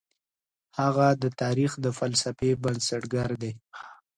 [0.79, 3.53] هغه د تاريخ د فلسفې بنسټګر دی.